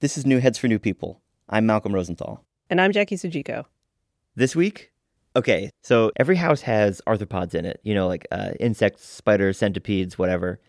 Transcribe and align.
This 0.00 0.16
is 0.16 0.24
New 0.24 0.38
Heads 0.38 0.58
for 0.58 0.68
New 0.68 0.78
People. 0.78 1.20
I'm 1.48 1.66
Malcolm 1.66 1.92
Rosenthal. 1.92 2.44
And 2.70 2.80
I'm 2.80 2.92
Jackie 2.92 3.16
Sujiko. 3.16 3.64
This 4.36 4.54
week, 4.54 4.92
okay, 5.34 5.70
so 5.82 6.12
every 6.14 6.36
house 6.36 6.60
has 6.60 7.02
arthropods 7.04 7.52
in 7.52 7.64
it, 7.64 7.80
you 7.82 7.96
know, 7.96 8.06
like 8.06 8.24
uh, 8.30 8.50
insects, 8.60 9.04
spiders, 9.04 9.58
centipedes, 9.58 10.16
whatever. 10.16 10.60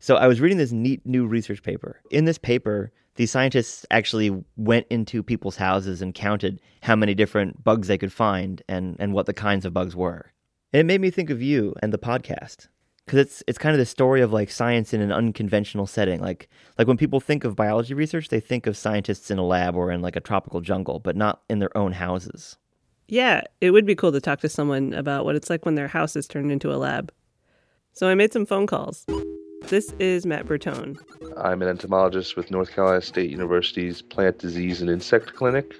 So 0.00 0.14
I 0.14 0.28
was 0.28 0.40
reading 0.40 0.58
this 0.58 0.70
neat 0.70 1.04
new 1.04 1.26
research 1.26 1.64
paper. 1.64 2.00
In 2.12 2.24
this 2.24 2.38
paper, 2.38 2.92
these 3.16 3.32
scientists 3.32 3.84
actually 3.90 4.44
went 4.56 4.86
into 4.90 5.24
people's 5.24 5.56
houses 5.56 6.00
and 6.00 6.14
counted 6.14 6.60
how 6.82 6.94
many 6.94 7.14
different 7.14 7.64
bugs 7.64 7.88
they 7.88 7.98
could 7.98 8.12
find 8.12 8.62
and, 8.68 8.94
and 9.00 9.12
what 9.12 9.26
the 9.26 9.34
kinds 9.34 9.64
of 9.64 9.74
bugs 9.74 9.96
were. 9.96 10.32
And 10.72 10.78
it 10.78 10.86
made 10.86 11.00
me 11.00 11.10
think 11.10 11.30
of 11.30 11.42
you 11.42 11.74
and 11.82 11.92
the 11.92 11.98
podcast 11.98 12.68
because 13.06 13.20
it's 13.20 13.42
it's 13.46 13.58
kind 13.58 13.74
of 13.74 13.78
the 13.78 13.86
story 13.86 14.20
of 14.20 14.32
like 14.32 14.50
science 14.50 14.94
in 14.94 15.00
an 15.00 15.12
unconventional 15.12 15.86
setting. 15.86 16.20
Like 16.20 16.48
like 16.78 16.86
when 16.86 16.96
people 16.96 17.20
think 17.20 17.44
of 17.44 17.56
biology 17.56 17.94
research, 17.94 18.28
they 18.28 18.40
think 18.40 18.66
of 18.66 18.76
scientists 18.76 19.30
in 19.30 19.38
a 19.38 19.44
lab 19.44 19.74
or 19.76 19.90
in 19.90 20.02
like 20.02 20.16
a 20.16 20.20
tropical 20.20 20.60
jungle, 20.60 20.98
but 20.98 21.16
not 21.16 21.42
in 21.48 21.58
their 21.58 21.76
own 21.76 21.92
houses. 21.92 22.56
Yeah, 23.08 23.42
it 23.60 23.72
would 23.72 23.84
be 23.84 23.94
cool 23.94 24.12
to 24.12 24.20
talk 24.20 24.40
to 24.40 24.48
someone 24.48 24.94
about 24.94 25.24
what 25.24 25.36
it's 25.36 25.50
like 25.50 25.66
when 25.66 25.74
their 25.74 25.88
house 25.88 26.16
is 26.16 26.26
turned 26.26 26.52
into 26.52 26.72
a 26.72 26.76
lab. 26.76 27.12
So 27.92 28.08
I 28.08 28.14
made 28.14 28.32
some 28.32 28.46
phone 28.46 28.66
calls. 28.66 29.04
This 29.68 29.92
is 29.98 30.24
Matt 30.24 30.46
Bertone. 30.46 30.98
I'm 31.36 31.62
an 31.62 31.68
entomologist 31.68 32.36
with 32.36 32.50
North 32.50 32.72
Carolina 32.72 33.02
State 33.02 33.30
University's 33.30 34.00
Plant 34.00 34.38
Disease 34.38 34.80
and 34.80 34.90
Insect 34.90 35.34
Clinic. 35.34 35.74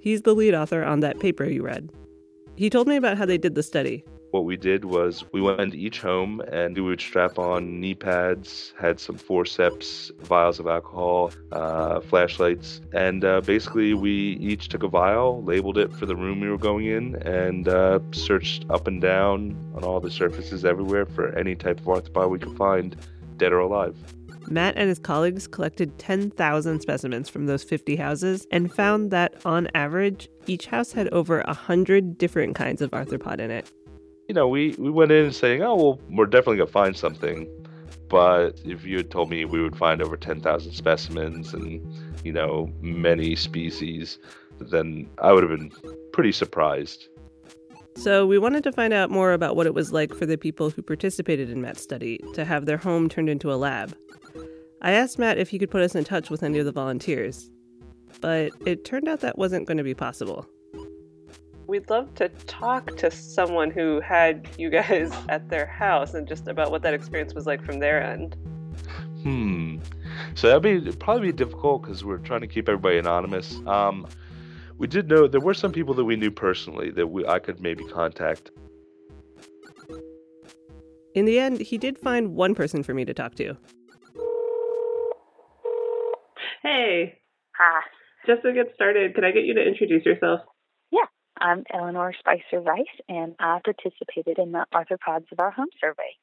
He's 0.00 0.22
the 0.22 0.34
lead 0.34 0.54
author 0.54 0.84
on 0.84 1.00
that 1.00 1.20
paper 1.20 1.44
you 1.44 1.62
read. 1.62 1.90
He 2.56 2.68
told 2.68 2.88
me 2.88 2.96
about 2.96 3.16
how 3.16 3.26
they 3.26 3.38
did 3.38 3.54
the 3.54 3.62
study 3.62 4.04
what 4.36 4.44
we 4.44 4.56
did 4.58 4.84
was 4.84 5.24
we 5.32 5.40
went 5.40 5.60
into 5.60 5.78
each 5.78 5.98
home 6.02 6.42
and 6.52 6.76
we 6.76 6.82
would 6.82 7.00
strap 7.00 7.38
on 7.38 7.80
knee 7.80 7.94
pads, 7.94 8.74
had 8.78 9.00
some 9.00 9.16
forceps, 9.16 10.12
vials 10.20 10.60
of 10.60 10.66
alcohol, 10.66 11.32
uh, 11.52 12.00
flashlights, 12.00 12.82
and 12.92 13.24
uh, 13.24 13.40
basically 13.40 13.94
we 13.94 14.12
each 14.12 14.68
took 14.68 14.82
a 14.82 14.88
vial, 14.88 15.42
labeled 15.42 15.78
it 15.78 15.90
for 15.90 16.04
the 16.04 16.14
room 16.14 16.40
we 16.40 16.50
were 16.50 16.58
going 16.58 16.84
in, 16.84 17.16
and 17.22 17.66
uh, 17.66 17.98
searched 18.12 18.66
up 18.68 18.86
and 18.86 19.00
down 19.00 19.56
on 19.74 19.84
all 19.84 20.00
the 20.00 20.10
surfaces 20.10 20.66
everywhere 20.66 21.06
for 21.06 21.34
any 21.34 21.54
type 21.54 21.80
of 21.80 21.86
arthropod 21.86 22.28
we 22.28 22.38
could 22.38 22.56
find, 22.58 22.94
dead 23.38 23.54
or 23.54 23.60
alive. 23.60 23.96
Matt 24.48 24.76
and 24.76 24.90
his 24.90 24.98
colleagues 24.98 25.46
collected 25.48 25.98
10,000 25.98 26.80
specimens 26.80 27.30
from 27.30 27.46
those 27.46 27.64
50 27.64 27.96
houses 27.96 28.46
and 28.50 28.72
found 28.72 29.10
that, 29.12 29.34
on 29.46 29.66
average, 29.74 30.28
each 30.46 30.66
house 30.66 30.92
had 30.92 31.08
over 31.08 31.42
100 31.46 32.18
different 32.18 32.54
kinds 32.54 32.82
of 32.82 32.90
arthropod 32.90 33.40
in 33.40 33.50
it 33.50 33.72
you 34.28 34.34
know, 34.34 34.48
we, 34.48 34.74
we 34.78 34.90
went 34.90 35.12
in 35.12 35.32
saying, 35.32 35.62
oh, 35.62 35.74
well, 35.76 36.00
we're 36.10 36.26
definitely 36.26 36.56
going 36.56 36.66
to 36.66 36.72
find 36.72 36.96
something. 36.96 37.48
But 38.08 38.60
if 38.64 38.84
you 38.84 38.98
had 38.98 39.10
told 39.10 39.30
me 39.30 39.44
we 39.44 39.60
would 39.60 39.76
find 39.76 40.00
over 40.00 40.16
10,000 40.16 40.72
specimens 40.72 41.54
and, 41.54 41.82
you 42.24 42.32
know, 42.32 42.72
many 42.80 43.36
species, 43.36 44.18
then 44.60 45.08
I 45.18 45.32
would 45.32 45.48
have 45.48 45.58
been 45.58 45.72
pretty 46.12 46.32
surprised. 46.32 47.08
So, 47.96 48.26
we 48.26 48.38
wanted 48.38 48.62
to 48.64 48.72
find 48.72 48.92
out 48.92 49.10
more 49.10 49.32
about 49.32 49.56
what 49.56 49.66
it 49.66 49.72
was 49.72 49.90
like 49.90 50.14
for 50.14 50.26
the 50.26 50.36
people 50.36 50.68
who 50.68 50.82
participated 50.82 51.48
in 51.48 51.62
Matt's 51.62 51.82
study 51.82 52.20
to 52.34 52.44
have 52.44 52.66
their 52.66 52.76
home 52.76 53.08
turned 53.08 53.30
into 53.30 53.50
a 53.50 53.56
lab. 53.56 53.96
I 54.82 54.92
asked 54.92 55.18
Matt 55.18 55.38
if 55.38 55.48
he 55.48 55.58
could 55.58 55.70
put 55.70 55.80
us 55.80 55.94
in 55.94 56.04
touch 56.04 56.28
with 56.28 56.42
any 56.42 56.58
of 56.58 56.66
the 56.66 56.72
volunteers, 56.72 57.50
but 58.20 58.52
it 58.66 58.84
turned 58.84 59.08
out 59.08 59.20
that 59.20 59.38
wasn't 59.38 59.66
going 59.66 59.78
to 59.78 59.82
be 59.82 59.94
possible. 59.94 60.46
We'd 61.66 61.90
love 61.90 62.14
to 62.14 62.28
talk 62.28 62.96
to 62.98 63.10
someone 63.10 63.70
who 63.70 64.00
had 64.00 64.48
you 64.56 64.70
guys 64.70 65.12
at 65.28 65.48
their 65.48 65.66
house 65.66 66.14
and 66.14 66.26
just 66.26 66.46
about 66.46 66.70
what 66.70 66.82
that 66.82 66.94
experience 66.94 67.34
was 67.34 67.46
like 67.46 67.64
from 67.64 67.80
their 67.80 68.02
end. 68.02 68.36
Hmm. 69.22 69.78
So 70.34 70.48
that'd 70.48 70.62
be 70.62 70.92
probably 70.92 71.32
be 71.32 71.36
difficult 71.36 71.82
because 71.82 72.04
we're 72.04 72.18
trying 72.18 72.42
to 72.42 72.46
keep 72.46 72.68
everybody 72.68 72.98
anonymous. 72.98 73.56
Um, 73.66 74.06
we 74.78 74.86
did 74.86 75.08
know 75.08 75.26
there 75.26 75.40
were 75.40 75.54
some 75.54 75.72
people 75.72 75.94
that 75.94 76.04
we 76.04 76.16
knew 76.16 76.30
personally 76.30 76.90
that 76.92 77.08
we 77.08 77.26
I 77.26 77.38
could 77.38 77.60
maybe 77.60 77.84
contact. 77.84 78.50
In 81.14 81.24
the 81.24 81.38
end, 81.38 81.60
he 81.60 81.78
did 81.78 81.98
find 81.98 82.34
one 82.34 82.54
person 82.54 82.82
for 82.82 82.92
me 82.92 83.04
to 83.06 83.14
talk 83.14 83.34
to. 83.36 83.56
Hey. 86.62 87.18
Hi. 87.58 87.80
Just 88.26 88.42
to 88.42 88.52
get 88.52 88.66
started, 88.74 89.14
can 89.14 89.24
I 89.24 89.30
get 89.30 89.44
you 89.44 89.54
to 89.54 89.62
introduce 89.66 90.04
yourself? 90.04 90.40
I'm 91.38 91.64
Eleanor 91.72 92.12
Spicer 92.18 92.60
Rice, 92.60 92.84
and 93.08 93.34
I 93.38 93.60
participated 93.64 94.38
in 94.38 94.52
the 94.52 94.64
Arthropods 94.74 95.30
of 95.32 95.38
Our 95.38 95.50
Home 95.50 95.68
survey. 95.80 96.16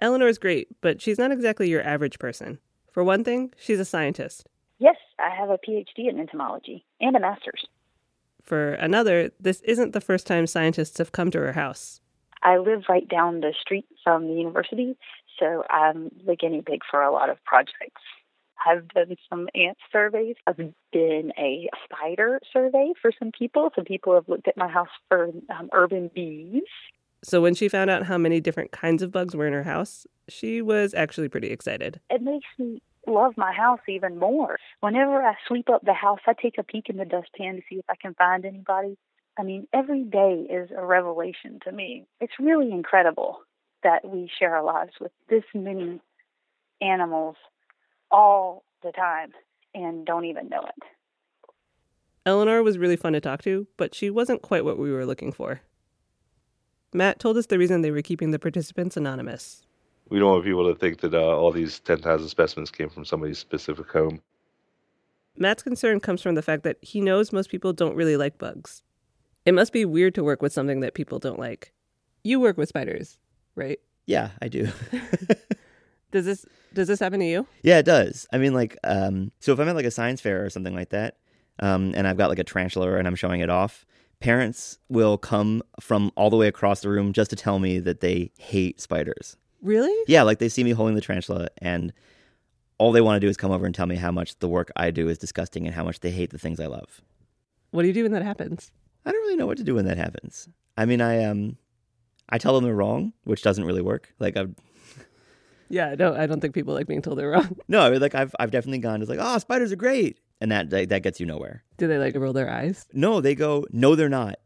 Eleanor's 0.00 0.38
great, 0.38 0.68
but 0.80 1.00
she's 1.00 1.18
not 1.18 1.32
exactly 1.32 1.68
your 1.68 1.82
average 1.82 2.18
person. 2.18 2.58
For 2.92 3.02
one 3.02 3.24
thing, 3.24 3.52
she's 3.56 3.80
a 3.80 3.84
scientist. 3.84 4.46
Yes, 4.78 4.96
I 5.18 5.34
have 5.34 5.48
a 5.48 5.58
PhD 5.58 6.08
in 6.10 6.20
entomology 6.20 6.84
and 7.00 7.16
a 7.16 7.20
master's. 7.20 7.66
For 8.42 8.74
another, 8.74 9.30
this 9.40 9.60
isn't 9.62 9.92
the 9.92 10.00
first 10.00 10.26
time 10.26 10.46
scientists 10.46 10.98
have 10.98 11.12
come 11.12 11.30
to 11.30 11.38
her 11.38 11.52
house. 11.52 12.00
I 12.42 12.58
live 12.58 12.84
right 12.88 13.08
down 13.08 13.40
the 13.40 13.54
street 13.60 13.86
from 14.04 14.28
the 14.28 14.34
university, 14.34 14.96
so 15.38 15.64
I'm 15.70 16.10
the 16.26 16.36
guinea 16.36 16.62
pig 16.62 16.82
for 16.88 17.02
a 17.02 17.12
lot 17.12 17.30
of 17.30 17.42
projects. 17.44 18.02
I've 18.66 18.88
done 18.88 19.16
some 19.30 19.48
ant 19.54 19.78
surveys. 19.92 20.36
I've 20.46 20.56
been 20.56 21.32
a 21.38 21.68
spider 21.84 22.40
survey 22.52 22.92
for 23.00 23.12
some 23.18 23.30
people. 23.30 23.70
Some 23.74 23.84
people 23.84 24.14
have 24.14 24.28
looked 24.28 24.48
at 24.48 24.56
my 24.56 24.68
house 24.68 24.88
for 25.08 25.30
um, 25.56 25.70
urban 25.72 26.10
bees. 26.14 26.62
So 27.22 27.40
when 27.40 27.54
she 27.54 27.68
found 27.68 27.90
out 27.90 28.04
how 28.04 28.18
many 28.18 28.40
different 28.40 28.72
kinds 28.72 29.02
of 29.02 29.12
bugs 29.12 29.34
were 29.34 29.46
in 29.46 29.52
her 29.52 29.62
house, 29.62 30.06
she 30.28 30.62
was 30.62 30.94
actually 30.94 31.28
pretty 31.28 31.48
excited. 31.48 32.00
It 32.10 32.22
makes 32.22 32.46
me 32.58 32.82
love 33.06 33.34
my 33.36 33.52
house 33.52 33.80
even 33.88 34.18
more. 34.18 34.58
Whenever 34.80 35.22
I 35.22 35.34
sweep 35.46 35.68
up 35.70 35.82
the 35.84 35.94
house, 35.94 36.20
I 36.26 36.34
take 36.40 36.58
a 36.58 36.62
peek 36.62 36.88
in 36.88 36.96
the 36.96 37.04
dustpan 37.04 37.56
to 37.56 37.62
see 37.68 37.76
if 37.76 37.84
I 37.88 37.94
can 38.00 38.14
find 38.14 38.44
anybody. 38.44 38.98
I 39.38 39.42
mean, 39.42 39.68
every 39.72 40.02
day 40.02 40.46
is 40.50 40.70
a 40.76 40.84
revelation 40.84 41.60
to 41.64 41.72
me. 41.72 42.06
It's 42.20 42.32
really 42.40 42.72
incredible 42.72 43.38
that 43.82 44.08
we 44.08 44.30
share 44.38 44.56
our 44.56 44.64
lives 44.64 44.92
with 45.00 45.12
this 45.28 45.44
many 45.54 46.00
animals 46.80 47.36
all 48.10 48.64
the 48.82 48.92
time 48.92 49.32
and 49.74 50.06
don't 50.06 50.24
even 50.24 50.48
know 50.48 50.62
it. 50.62 50.82
Eleanor 52.24 52.62
was 52.62 52.78
really 52.78 52.96
fun 52.96 53.12
to 53.12 53.20
talk 53.20 53.42
to, 53.42 53.66
but 53.76 53.94
she 53.94 54.10
wasn't 54.10 54.42
quite 54.42 54.64
what 54.64 54.78
we 54.78 54.90
were 54.90 55.06
looking 55.06 55.32
for. 55.32 55.60
Matt 56.92 57.18
told 57.18 57.36
us 57.36 57.46
the 57.46 57.58
reason 57.58 57.82
they 57.82 57.90
were 57.90 58.02
keeping 58.02 58.30
the 58.30 58.38
participants 58.38 58.96
anonymous. 58.96 59.62
We 60.08 60.18
don't 60.18 60.30
want 60.30 60.44
people 60.44 60.72
to 60.72 60.78
think 60.78 61.00
that 61.00 61.14
uh, 61.14 61.36
all 61.36 61.52
these 61.52 61.80
10,000 61.80 62.28
specimens 62.28 62.70
came 62.70 62.88
from 62.88 63.04
somebody's 63.04 63.38
specific 63.38 63.88
home. 63.90 64.22
Matt's 65.36 65.62
concern 65.62 66.00
comes 66.00 66.22
from 66.22 66.34
the 66.34 66.42
fact 66.42 66.62
that 66.62 66.78
he 66.80 67.00
knows 67.00 67.32
most 67.32 67.50
people 67.50 67.72
don't 67.72 67.94
really 67.94 68.16
like 68.16 68.38
bugs. 68.38 68.82
It 69.44 69.52
must 69.52 69.72
be 69.72 69.84
weird 69.84 70.14
to 70.14 70.24
work 70.24 70.42
with 70.42 70.52
something 70.52 70.80
that 70.80 70.94
people 70.94 71.18
don't 71.18 71.38
like. 71.38 71.72
You 72.24 72.40
work 72.40 72.56
with 72.56 72.68
spiders, 72.68 73.18
right? 73.54 73.78
Yeah, 74.06 74.30
I 74.40 74.48
do. 74.48 74.68
Does 76.10 76.24
this 76.24 76.46
does 76.72 76.88
this 76.88 77.00
happen 77.00 77.20
to 77.20 77.26
you? 77.26 77.46
Yeah, 77.62 77.78
it 77.78 77.86
does. 77.86 78.26
I 78.32 78.38
mean, 78.38 78.54
like, 78.54 78.76
um, 78.84 79.32
so 79.40 79.52
if 79.52 79.58
I'm 79.58 79.68
at 79.68 79.76
like 79.76 79.86
a 79.86 79.90
science 79.90 80.20
fair 80.20 80.44
or 80.44 80.50
something 80.50 80.74
like 80.74 80.90
that, 80.90 81.16
um, 81.58 81.92
and 81.96 82.06
I've 82.06 82.16
got 82.18 82.28
like 82.28 82.38
a 82.38 82.44
tarantula 82.44 82.96
and 82.96 83.06
I'm 83.08 83.16
showing 83.16 83.40
it 83.40 83.50
off, 83.50 83.86
parents 84.20 84.78
will 84.88 85.18
come 85.18 85.62
from 85.80 86.12
all 86.16 86.30
the 86.30 86.36
way 86.36 86.48
across 86.48 86.80
the 86.80 86.88
room 86.88 87.12
just 87.12 87.30
to 87.30 87.36
tell 87.36 87.58
me 87.58 87.78
that 87.80 88.00
they 88.00 88.30
hate 88.38 88.80
spiders. 88.80 89.36
Really? 89.62 89.94
Yeah, 90.06 90.22
like 90.22 90.38
they 90.38 90.48
see 90.48 90.64
me 90.64 90.72
holding 90.72 90.94
the 90.94 91.00
tarantula 91.00 91.48
and 91.58 91.92
all 92.78 92.92
they 92.92 93.00
want 93.00 93.16
to 93.16 93.20
do 93.20 93.28
is 93.28 93.36
come 93.36 93.50
over 93.50 93.64
and 93.64 93.74
tell 93.74 93.86
me 93.86 93.96
how 93.96 94.10
much 94.10 94.38
the 94.38 94.48
work 94.48 94.70
I 94.76 94.90
do 94.90 95.08
is 95.08 95.18
disgusting 95.18 95.66
and 95.66 95.74
how 95.74 95.82
much 95.82 96.00
they 96.00 96.10
hate 96.10 96.30
the 96.30 96.38
things 96.38 96.60
I 96.60 96.66
love. 96.66 97.00
What 97.70 97.82
do 97.82 97.88
you 97.88 97.94
do 97.94 98.02
when 98.02 98.12
that 98.12 98.22
happens? 98.22 98.70
I 99.04 99.12
don't 99.12 99.22
really 99.22 99.36
know 99.36 99.46
what 99.46 99.58
to 99.58 99.64
do 99.64 99.74
when 99.74 99.86
that 99.86 99.96
happens. 99.96 100.48
I 100.76 100.84
mean, 100.84 101.00
I 101.00 101.24
um, 101.24 101.56
I 102.28 102.38
tell 102.38 102.54
them 102.54 102.64
they're 102.64 102.74
wrong, 102.74 103.12
which 103.24 103.42
doesn't 103.42 103.64
really 103.64 103.80
work. 103.80 104.12
Like 104.18 104.36
I've 104.36 104.54
yeah, 105.68 105.94
no, 105.98 106.14
I 106.14 106.26
don't 106.26 106.40
think 106.40 106.54
people 106.54 106.74
like 106.74 106.86
being 106.86 107.02
told 107.02 107.18
they're 107.18 107.30
wrong. 107.30 107.56
No, 107.68 107.90
like 107.92 108.14
I've 108.14 108.34
I've 108.38 108.50
definitely 108.50 108.78
gone 108.78 109.00
to 109.00 109.06
like, 109.06 109.18
oh, 109.20 109.38
spiders 109.38 109.72
are 109.72 109.76
great, 109.76 110.20
and 110.40 110.50
that 110.52 110.70
that, 110.70 110.88
that 110.88 111.02
gets 111.02 111.20
you 111.20 111.26
nowhere. 111.26 111.64
Do 111.76 111.86
they 111.86 111.98
like 111.98 112.14
roll 112.14 112.32
their 112.32 112.50
eyes? 112.50 112.86
No, 112.92 113.20
they 113.20 113.34
go, 113.34 113.66
no, 113.70 113.94
they're 113.94 114.08
not. 114.08 114.36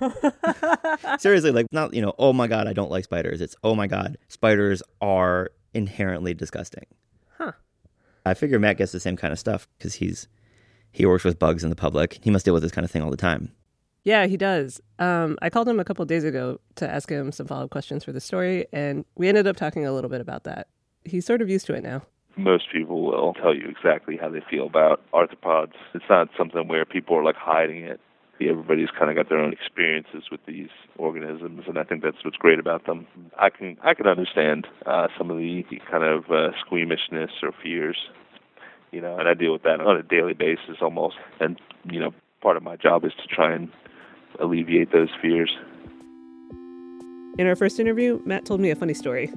Seriously, 1.18 1.52
like 1.52 1.66
not 1.72 1.94
you 1.94 2.02
know, 2.02 2.14
oh 2.18 2.32
my 2.32 2.46
god, 2.46 2.66
I 2.66 2.72
don't 2.72 2.90
like 2.90 3.04
spiders. 3.04 3.40
It's 3.40 3.56
oh 3.62 3.74
my 3.74 3.86
god, 3.86 4.18
spiders 4.28 4.82
are 5.00 5.50
inherently 5.72 6.34
disgusting. 6.34 6.86
Huh. 7.38 7.52
I 8.24 8.34
figure 8.34 8.58
Matt 8.58 8.78
gets 8.78 8.92
the 8.92 9.00
same 9.00 9.16
kind 9.16 9.32
of 9.32 9.38
stuff 9.38 9.68
because 9.78 9.94
he's 9.94 10.28
he 10.90 11.06
works 11.06 11.24
with 11.24 11.38
bugs 11.38 11.64
in 11.64 11.70
the 11.70 11.76
public. 11.76 12.18
He 12.22 12.30
must 12.30 12.44
deal 12.44 12.54
with 12.54 12.62
this 12.62 12.72
kind 12.72 12.84
of 12.84 12.90
thing 12.90 13.02
all 13.02 13.10
the 13.10 13.16
time. 13.16 13.52
Yeah, 14.04 14.26
he 14.26 14.36
does. 14.36 14.80
Um, 14.98 15.38
I 15.40 15.48
called 15.48 15.66
him 15.66 15.80
a 15.80 15.84
couple 15.84 16.04
days 16.04 16.24
ago 16.24 16.60
to 16.76 16.88
ask 16.88 17.08
him 17.08 17.32
some 17.32 17.46
follow 17.46 17.64
up 17.64 17.70
questions 17.70 18.04
for 18.04 18.12
the 18.12 18.20
story, 18.20 18.66
and 18.72 19.04
we 19.16 19.28
ended 19.28 19.46
up 19.46 19.56
talking 19.56 19.86
a 19.86 19.92
little 19.92 20.10
bit 20.10 20.20
about 20.20 20.44
that. 20.44 20.68
He's 21.04 21.24
sort 21.24 21.40
of 21.40 21.48
used 21.48 21.66
to 21.66 21.74
it 21.74 21.82
now. 21.82 22.02
Most 22.36 22.64
people 22.70 23.02
will 23.02 23.32
tell 23.34 23.54
you 23.54 23.66
exactly 23.68 24.18
how 24.20 24.28
they 24.28 24.42
feel 24.50 24.66
about 24.66 25.00
arthropods. 25.12 25.72
It's 25.94 26.04
not 26.10 26.28
something 26.36 26.68
where 26.68 26.84
people 26.84 27.16
are 27.16 27.24
like 27.24 27.36
hiding 27.36 27.82
it. 27.82 28.00
Everybody's 28.40 28.90
kind 28.90 29.10
of 29.10 29.16
got 29.16 29.30
their 29.30 29.38
own 29.38 29.52
experiences 29.52 30.24
with 30.30 30.40
these 30.46 30.68
organisms, 30.98 31.62
and 31.66 31.78
I 31.78 31.84
think 31.84 32.02
that's 32.02 32.22
what's 32.24 32.36
great 32.36 32.58
about 32.58 32.84
them. 32.84 33.06
I 33.38 33.48
can 33.48 33.78
I 33.82 33.94
can 33.94 34.06
understand 34.06 34.66
uh, 34.84 35.06
some 35.16 35.30
of 35.30 35.38
the 35.38 35.64
kind 35.90 36.04
of 36.04 36.24
uh, 36.30 36.50
squeamishness 36.60 37.30
or 37.42 37.52
fears 37.62 37.96
you 38.94 39.00
know, 39.00 39.18
and 39.18 39.28
I 39.28 39.34
deal 39.34 39.52
with 39.52 39.64
that 39.64 39.80
on 39.80 39.96
a 39.96 40.04
daily 40.04 40.34
basis 40.34 40.76
almost. 40.80 41.16
And 41.40 41.60
you 41.90 41.98
know, 41.98 42.12
part 42.40 42.56
of 42.56 42.62
my 42.62 42.76
job 42.76 43.04
is 43.04 43.12
to 43.14 43.26
try 43.26 43.52
and 43.52 43.68
alleviate 44.40 44.92
those 44.92 45.10
fears. 45.20 45.56
In 47.38 47.46
our 47.46 47.56
first 47.56 47.80
interview, 47.80 48.20
Matt 48.24 48.44
told 48.44 48.60
me 48.60 48.70
a 48.70 48.76
funny 48.76 48.94
story. 48.94 49.32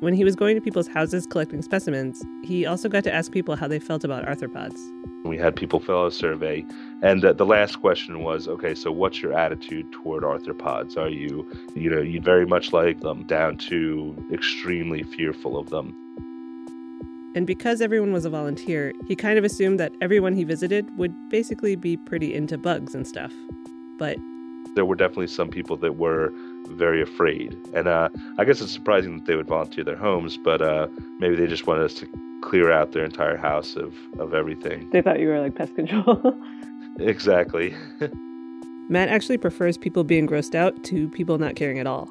When 0.00 0.12
he 0.12 0.24
was 0.24 0.36
going 0.36 0.56
to 0.56 0.60
people's 0.60 0.88
houses 0.88 1.26
collecting 1.26 1.62
specimens, 1.62 2.22
he 2.44 2.66
also 2.66 2.88
got 2.88 3.02
to 3.04 3.14
ask 3.14 3.32
people 3.32 3.56
how 3.56 3.66
they 3.66 3.78
felt 3.78 4.04
about 4.04 4.26
arthropods. 4.26 4.78
We 5.24 5.38
had 5.38 5.56
people 5.56 5.80
fill 5.80 6.02
out 6.02 6.08
a 6.08 6.10
survey, 6.10 6.64
and 7.02 7.22
the, 7.22 7.32
the 7.32 7.46
last 7.46 7.76
question 7.80 8.22
was, 8.22 8.46
okay, 8.46 8.74
so 8.74 8.92
what's 8.92 9.22
your 9.22 9.32
attitude 9.32 9.90
toward 9.92 10.22
arthropods? 10.22 10.96
Are 10.96 11.08
you, 11.08 11.50
you 11.74 11.88
know, 11.88 12.02
you 12.02 12.20
very 12.20 12.46
much 12.46 12.72
like 12.72 13.00
them, 13.00 13.24
down 13.24 13.56
to 13.68 14.14
extremely 14.32 15.02
fearful 15.02 15.58
of 15.58 15.70
them? 15.70 15.94
And 17.34 17.46
because 17.46 17.80
everyone 17.80 18.12
was 18.12 18.24
a 18.24 18.30
volunteer, 18.30 18.92
he 19.06 19.16
kind 19.16 19.38
of 19.38 19.44
assumed 19.44 19.80
that 19.80 19.92
everyone 20.00 20.34
he 20.34 20.44
visited 20.44 20.96
would 20.96 21.14
basically 21.28 21.76
be 21.76 21.96
pretty 21.96 22.34
into 22.34 22.58
bugs 22.58 22.94
and 22.94 23.06
stuff. 23.06 23.32
But 23.98 24.18
there 24.74 24.84
were 24.84 24.94
definitely 24.94 25.28
some 25.28 25.48
people 25.48 25.76
that 25.78 25.96
were 25.96 26.32
very 26.68 27.02
afraid. 27.02 27.56
And 27.74 27.88
uh, 27.88 28.08
I 28.38 28.44
guess 28.44 28.60
it's 28.60 28.72
surprising 28.72 29.18
that 29.18 29.26
they 29.26 29.36
would 29.36 29.48
volunteer 29.48 29.84
their 29.84 29.96
homes, 29.96 30.36
but 30.36 30.60
uh, 30.60 30.88
maybe 31.18 31.36
they 31.36 31.46
just 31.46 31.66
wanted 31.66 31.84
us 31.84 31.94
to 31.94 32.08
clear 32.42 32.70
out 32.70 32.92
their 32.92 33.04
entire 33.04 33.36
house 33.36 33.76
of, 33.76 33.94
of 34.18 34.34
everything. 34.34 34.88
They 34.90 35.02
thought 35.02 35.18
you 35.18 35.28
were 35.28 35.40
like 35.40 35.54
pest 35.54 35.74
control. 35.74 36.34
exactly. 36.98 37.74
Matt 38.88 39.08
actually 39.08 39.38
prefers 39.38 39.76
people 39.76 40.04
being 40.04 40.28
grossed 40.28 40.54
out 40.54 40.84
to 40.84 41.08
people 41.08 41.38
not 41.38 41.56
caring 41.56 41.78
at 41.78 41.86
all. 41.86 42.08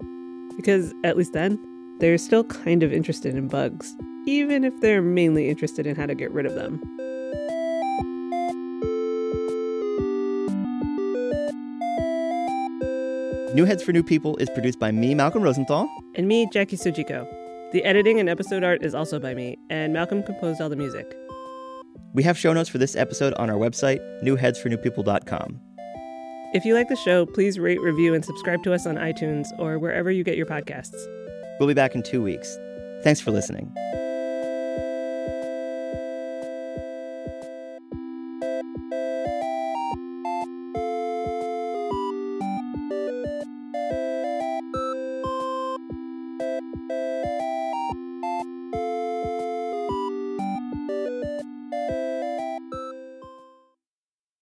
Because, 0.58 0.94
at 1.04 1.18
least 1.18 1.34
then, 1.34 1.60
they're 2.00 2.18
still 2.18 2.44
kind 2.44 2.84
of 2.84 2.92
interested 2.92 3.36
in 3.36 3.48
bugs, 3.48 3.96
even 4.26 4.64
if 4.64 4.80
they're 4.82 5.02
mainly 5.02 5.50
interested 5.50 5.88
in 5.88 5.96
how 5.96 6.06
to 6.06 6.16
get 6.16 6.32
rid 6.32 6.46
of 6.46 6.56
them. 6.56 6.82
New 13.56 13.64
Heads 13.64 13.82
for 13.82 13.94
New 13.94 14.04
People 14.04 14.36
is 14.36 14.50
produced 14.50 14.80
by 14.80 14.92
me, 14.92 15.16
Malcolm 15.16 15.42
Rosenthal. 15.42 15.88
And 16.16 16.28
me, 16.28 16.46
Jackie 16.52 16.76
Sujiko. 16.76 17.26
The 17.72 17.86
editing 17.86 18.20
and 18.20 18.28
episode 18.28 18.66
art 18.66 18.84
is 18.84 18.94
also 18.94 19.18
by 19.18 19.34
me, 19.34 19.58
and 19.70 19.94
Malcolm 19.94 20.24
composed 20.24 20.60
all 20.60 20.68
the 20.68 20.76
music. 20.76 21.16
We 22.14 22.22
have 22.24 22.38
show 22.38 22.52
notes 22.52 22.68
for 22.68 22.80
this 22.80 22.98
episode 22.98 23.34
on 23.36 23.50
our 23.50 23.56
website, 23.56 24.02
newheadsfornewpeople.com. 24.22 25.62
If 26.54 26.66
you 26.66 26.74
like 26.74 26.90
the 26.90 26.98
show, 26.98 27.26
please 27.26 27.58
rate, 27.58 27.80
review, 27.80 28.14
and 28.14 28.26
subscribe 28.26 28.62
to 28.64 28.74
us 28.74 28.86
on 28.86 28.96
iTunes 28.96 29.48
or 29.58 29.80
wherever 29.80 30.12
you 30.12 30.26
get 30.26 30.36
your 30.36 30.48
podcasts. 30.48 31.02
We'll 31.58 31.70
be 31.70 31.74
back 31.74 31.96
in 31.96 32.04
two 32.04 32.22
weeks. 32.22 32.58
Thanks 33.04 33.22
for 33.22 33.32
listening. 33.32 33.74